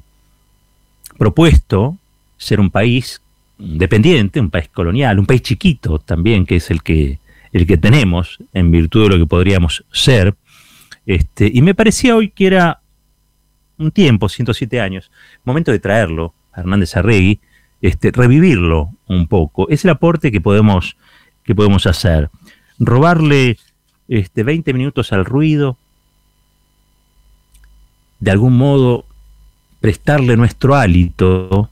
propuesto 1.19 1.99
ser 2.37 2.61
un 2.61 2.71
país 2.71 3.21
dependiente, 3.59 4.41
un 4.41 4.51
país 4.51 4.69
colonial, 4.69 5.19
un 5.19 5.27
país 5.27 5.43
chiquito 5.43 5.99
también, 5.99 6.47
que 6.47 6.57
es 6.57 6.71
el 6.71 6.83
que, 6.83 7.19
el 7.53 7.67
que 7.67 7.79
tenemos 7.79 8.39
en 8.53 8.71
virtud 8.71 9.05
de 9.05 9.09
lo 9.11 9.19
que 9.19 9.27
podríamos 9.27 9.85
ser. 9.93 10.35
Este, 11.07 11.51
y 11.53 11.63
me 11.63 11.75
parecía 11.75 12.17
hoy 12.17 12.31
que 12.31 12.47
era 12.47 12.81
un 13.79 13.91
tiempo, 13.91 14.29
107 14.29 14.81
años, 14.81 15.11
momento 15.45 15.71
de 15.71 15.79
traerlo 15.79 16.35
a 16.53 16.61
Hernández 16.61 16.97
Arregui, 16.97 17.41
este, 17.83 18.11
revivirlo 18.11 18.91
un 19.07 19.27
poco. 19.29 19.69
Es 19.69 19.85
el 19.85 19.91
aporte 19.91 20.33
que 20.33 20.41
podemos, 20.41 20.97
que 21.45 21.55
podemos 21.55 21.87
hacer. 21.87 22.31
Robarle 22.79 23.59
este, 24.09 24.43
20 24.43 24.73
minutos 24.73 25.13
al 25.13 25.25
ruido, 25.25 25.77
de 28.21 28.31
algún 28.31 28.57
modo 28.57 29.05
prestarle 29.81 30.37
nuestro 30.37 30.75
hálito 30.75 31.71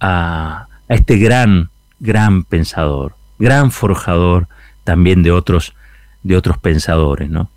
a, 0.00 0.68
este 0.88 1.16
gran, 1.18 1.70
gran 1.98 2.44
pensador, 2.44 3.16
gran 3.38 3.72
forjador 3.72 4.48
también 4.84 5.22
de 5.22 5.32
otros, 5.32 5.74
de 6.22 6.36
otros 6.36 6.58
pensadores, 6.58 7.28
¿no? 7.28 7.50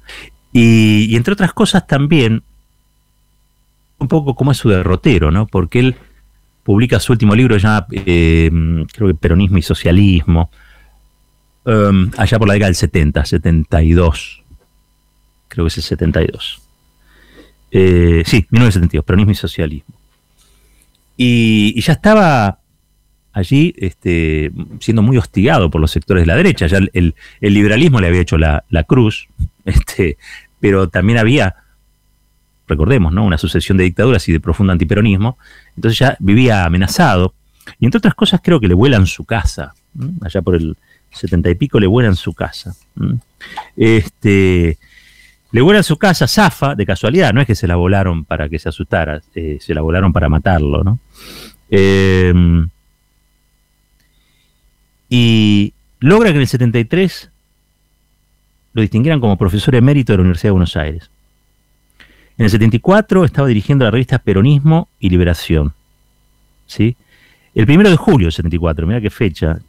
Y, 0.52 1.06
y 1.10 1.16
entre 1.16 1.34
otras 1.34 1.54
cosas 1.54 1.86
también 1.86 2.42
un 4.00 4.08
poco 4.08 4.34
como 4.34 4.52
es 4.52 4.58
su 4.58 4.70
derrotero, 4.70 5.30
¿no? 5.30 5.46
Porque 5.46 5.80
él 5.80 5.96
publica 6.70 7.00
su 7.00 7.14
último 7.14 7.34
libro 7.34 7.58
ya, 7.58 7.88
eh, 7.92 8.48
creo 8.94 9.08
que 9.08 9.16
Peronismo 9.16 9.58
y 9.58 9.64
Socialismo, 9.64 10.52
um, 11.66 12.12
allá 12.16 12.38
por 12.38 12.48
la 12.48 12.54
década 12.54 12.68
del 12.68 12.76
70, 12.76 13.26
72. 13.26 14.44
Creo 15.48 15.66
que 15.66 15.68
es 15.70 15.78
el 15.78 15.84
72. 15.84 16.62
Eh, 17.72 18.22
sí, 18.24 18.46
1972, 18.52 19.04
Peronismo 19.04 19.32
y 19.32 19.36
Socialismo. 19.36 19.96
Y, 21.18 21.82
ya 21.82 21.94
estaba 21.94 22.60
allí 23.34 23.74
este, 23.76 24.52
siendo 24.80 25.02
muy 25.02 25.18
hostigado 25.18 25.72
por 25.72 25.82
los 25.82 25.90
sectores 25.90 26.22
de 26.22 26.28
la 26.28 26.36
derecha. 26.36 26.68
Ya 26.68 26.78
el, 26.94 27.16
liberalismo 27.42 28.00
le 28.00 28.10
había 28.10 28.22
hecho 28.22 28.38
la, 28.38 28.64
la 28.70 28.84
cruz, 28.84 29.28
este, 29.66 30.20
pero 30.60 30.88
también 30.88 31.18
había 31.18 31.56
recordemos, 32.70 33.12
¿no? 33.12 33.26
Una 33.26 33.38
sucesión 33.38 33.78
de 33.78 33.84
dictaduras 33.84 34.30
y 34.30 34.32
de 34.32 34.40
profundo 34.40 34.72
antiperonismo. 34.72 35.38
Entonces 35.76 36.00
ya 36.00 36.16
vivía 36.20 36.64
amenazado. 36.64 37.34
Y 37.80 37.86
entre 37.86 37.98
otras 37.98 38.16
cosas 38.16 38.40
creo 38.42 38.60
que 38.60 38.68
le 38.68 38.74
vuelan 38.74 39.06
su 39.06 39.26
casa. 39.26 39.74
Allá 40.22 40.42
por 40.42 40.56
el 40.56 40.78
setenta 41.12 41.50
y 41.50 41.56
pico 41.56 41.80
le 41.80 41.88
vuelan 41.88 42.16
su 42.16 42.34
casa. 42.34 42.76
Este, 43.76 44.78
le 45.52 45.62
vuelan 45.62 45.84
su 45.84 45.98
casa, 45.98 46.28
zafa, 46.28 46.76
de 46.76 46.86
casualidad, 46.86 47.34
no 47.34 47.42
es 47.42 47.48
que 47.48 47.56
se 47.56 47.68
la 47.68 47.76
volaron 47.76 48.24
para 48.24 48.48
que 48.50 48.60
se 48.60 48.70
asustara, 48.70 49.22
eh, 49.34 49.58
se 49.60 49.74
la 49.74 49.82
volaron 49.82 50.14
para 50.14 50.30
matarlo, 50.30 50.84
¿no? 50.84 51.00
Em, 51.70 52.70
y 55.10 55.74
logra 56.00 56.30
que 56.30 56.36
en 56.36 56.42
el 56.42 56.48
73 56.48 57.32
lo 58.74 58.82
distinguieran 58.82 59.20
como 59.20 59.38
profesor 59.38 59.74
emérito 59.76 60.14
de 60.14 60.18
la 60.18 60.22
Universidad 60.22 60.50
de 60.50 60.52
Buenos 60.52 60.76
Aires. 60.76 61.10
En 62.40 62.46
el 62.46 62.52
74 62.52 63.26
estaba 63.26 63.50
dirigiendo 63.50 63.84
la 63.84 63.92
revista 63.92 64.18
Peronismo 64.18 64.88
y 64.98 65.10
Liberación. 65.10 65.74
¿sí? 66.68 66.96
El 67.54 67.66
primero 67.66 67.90
de 67.90 67.98
julio 67.98 68.28
del 68.28 68.32
74, 68.32 68.88
mira 68.88 69.02
qué 69.02 69.10
fecha, 69.10 69.60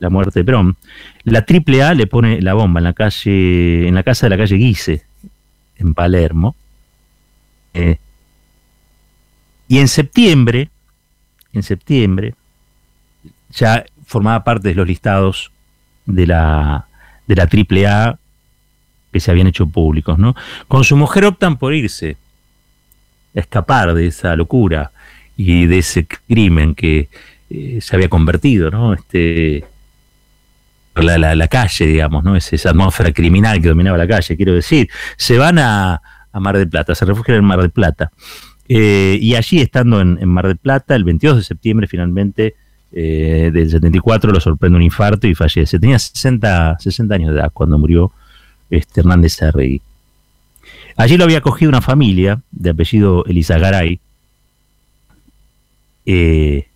la 0.00 0.10
muerte 0.10 0.40
de 0.40 0.44
Perón, 0.44 0.76
la 1.22 1.46
AAA 1.48 1.94
le 1.94 2.08
pone 2.08 2.42
la 2.42 2.54
bomba 2.54 2.80
en 2.80 2.84
la 2.84 2.94
calle, 2.94 3.86
en 3.86 3.94
la 3.94 4.02
casa 4.02 4.26
de 4.26 4.30
la 4.30 4.36
calle 4.36 4.56
Guise, 4.56 5.04
en 5.76 5.94
Palermo. 5.94 6.56
Eh, 7.74 7.98
y 9.68 9.78
en 9.78 9.86
septiembre, 9.86 10.70
en 11.52 11.62
septiembre, 11.62 12.34
ya 13.50 13.84
formaba 14.04 14.42
parte 14.42 14.70
de 14.70 14.74
los 14.74 14.88
listados 14.88 15.52
de 16.06 16.26
la, 16.26 16.88
de 17.28 17.36
la 17.36 17.44
AAA 17.44 18.18
que 19.14 19.20
se 19.20 19.30
habían 19.30 19.46
hecho 19.46 19.68
públicos. 19.68 20.18
¿no? 20.18 20.34
Con 20.66 20.82
su 20.82 20.96
mujer 20.96 21.24
optan 21.24 21.56
por 21.56 21.72
irse, 21.72 22.16
escapar 23.32 23.94
de 23.94 24.08
esa 24.08 24.34
locura 24.34 24.90
y 25.36 25.66
de 25.66 25.78
ese 25.78 26.04
crimen 26.26 26.74
que 26.74 27.08
eh, 27.48 27.78
se 27.80 27.94
había 27.94 28.08
convertido, 28.08 28.72
¿no? 28.72 28.92
Este, 28.92 29.62
la, 30.96 31.36
la, 31.36 31.48
calle, 31.48 31.86
digamos, 31.86 32.24
¿no? 32.24 32.34
Es 32.34 32.52
esa 32.52 32.70
atmósfera 32.70 33.12
criminal 33.12 33.62
que 33.62 33.68
dominaba 33.68 33.96
la 33.96 34.08
calle, 34.08 34.36
quiero 34.36 34.52
decir. 34.52 34.88
Se 35.16 35.38
van 35.38 35.60
a, 35.60 36.02
Mar 36.32 36.58
del 36.58 36.68
Plata, 36.68 36.96
se 36.96 37.04
refugian 37.04 37.38
en 37.38 37.44
Mar 37.44 37.60
del 37.60 37.70
Plata. 37.70 38.10
Eh, 38.68 39.16
y 39.20 39.36
allí, 39.36 39.60
estando 39.60 40.00
en, 40.00 40.28
Mar 40.28 40.48
del 40.48 40.56
Plata, 40.56 40.96
el 40.96 41.04
22 41.04 41.36
de 41.36 41.42
septiembre, 41.44 41.86
finalmente, 41.86 42.56
eh, 42.90 43.50
del 43.52 43.70
74, 43.70 44.32
lo 44.32 44.40
sorprende 44.40 44.76
un 44.76 44.82
infarto 44.82 45.28
y 45.28 45.36
fallece. 45.36 45.78
Tenía 45.78 46.00
60, 46.00 46.78
60 46.80 47.14
años 47.14 47.32
de 47.32 47.38
edad 47.38 47.52
cuando 47.52 47.78
murió 47.78 48.10
este, 48.70 49.00
Hernández 49.00 49.42
Arregui. 49.42 49.80
Allí 50.96 51.16
lo 51.16 51.24
había 51.24 51.38
acogido 51.38 51.68
una 51.68 51.80
familia 51.80 52.40
de 52.52 52.70
apellido 52.70 53.24
Elizagaray, 53.26 54.00
eh, 56.06 56.68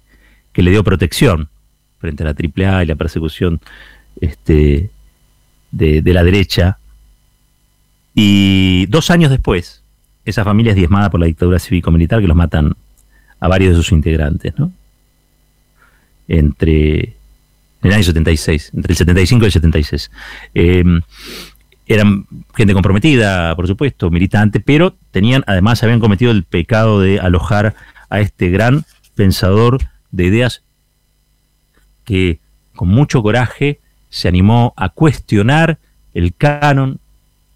que 0.52 0.62
le 0.62 0.70
dio 0.70 0.82
protección 0.82 1.48
frente 1.98 2.22
a 2.24 2.26
la 2.26 2.32
AAA 2.32 2.84
y 2.84 2.86
la 2.86 2.96
persecución 2.96 3.60
este, 4.20 4.90
de, 5.70 6.02
la 6.04 6.24
derecha. 6.24 6.78
Y 8.14 8.86
dos 8.86 9.10
años 9.10 9.30
después, 9.30 9.82
esa 10.24 10.44
familia 10.44 10.70
es 10.70 10.76
diezmada 10.76 11.10
por 11.10 11.20
la 11.20 11.26
dictadura 11.26 11.58
cívico-militar 11.58 12.20
que 12.20 12.26
los 12.26 12.36
matan 12.36 12.74
a 13.38 13.48
varios 13.48 13.70
de 13.70 13.76
sus 13.76 13.92
integrantes, 13.92 14.58
¿no? 14.58 14.72
Entre 16.26 17.16
en 17.80 17.90
el 17.90 17.92
año 17.92 18.02
76, 18.02 18.72
entre 18.74 18.92
el 18.92 18.96
75 18.96 19.44
y 19.44 19.46
el 19.46 19.52
76 19.52 20.10
eran 21.88 22.26
gente 22.54 22.74
comprometida, 22.74 23.56
por 23.56 23.66
supuesto, 23.66 24.10
militante, 24.10 24.60
pero 24.60 24.94
tenían, 25.10 25.42
además, 25.46 25.82
habían 25.82 26.00
cometido 26.00 26.30
el 26.30 26.44
pecado 26.44 27.00
de 27.00 27.18
alojar 27.18 27.74
a 28.10 28.20
este 28.20 28.50
gran 28.50 28.84
pensador 29.14 29.78
de 30.10 30.26
ideas 30.26 30.62
que 32.04 32.38
con 32.74 32.88
mucho 32.88 33.22
coraje 33.22 33.80
se 34.10 34.28
animó 34.28 34.74
a 34.76 34.90
cuestionar 34.90 35.78
el 36.14 36.34
canon 36.34 37.00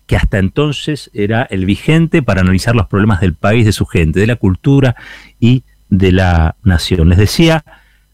que 0.06 0.16
hasta 0.16 0.38
entonces 0.38 1.10
era 1.14 1.44
el 1.44 1.64
vigente 1.64 2.22
para 2.22 2.40
analizar 2.40 2.74
los 2.74 2.86
problemas 2.86 3.20
del 3.20 3.34
país, 3.34 3.64
de 3.64 3.72
su 3.72 3.86
gente, 3.86 4.20
de 4.20 4.26
la 4.26 4.36
cultura 4.36 4.96
y 5.40 5.62
de 5.88 6.12
la 6.12 6.56
nación. 6.64 7.08
Les 7.08 7.18
decía, 7.18 7.64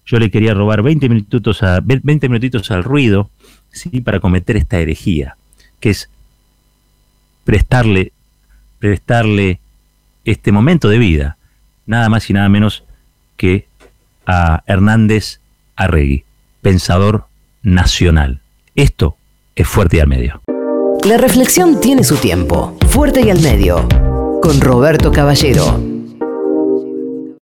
yo 0.04 0.18
le 0.18 0.30
quería 0.30 0.54
robar 0.54 0.82
20 0.82 1.08
minutitos, 1.08 1.62
a, 1.62 1.80
20 1.80 2.28
minutitos 2.28 2.70
al 2.70 2.84
ruido 2.84 3.30
¿sí? 3.70 4.00
para 4.00 4.20
cometer 4.20 4.56
esta 4.56 4.78
herejía, 4.78 5.37
que 5.80 5.90
es 5.90 6.08
prestarle, 7.44 8.12
prestarle 8.78 9.60
este 10.24 10.52
momento 10.52 10.88
de 10.88 10.98
vida, 10.98 11.38
nada 11.86 12.08
más 12.08 12.28
y 12.28 12.32
nada 12.32 12.48
menos 12.48 12.84
que 13.36 13.66
a 14.26 14.62
Hernández 14.66 15.40
Arregui, 15.76 16.24
pensador 16.60 17.26
nacional. 17.62 18.40
Esto 18.74 19.16
es 19.56 19.66
fuerte 19.66 19.96
y 19.96 20.00
al 20.00 20.08
medio. 20.08 20.42
La 21.04 21.16
reflexión 21.16 21.80
tiene 21.80 22.04
su 22.04 22.16
tiempo. 22.16 22.76
Fuerte 22.88 23.22
y 23.22 23.30
al 23.30 23.40
medio. 23.40 23.88
Con 24.42 24.60
Roberto 24.60 25.12
Caballero. 25.12 25.87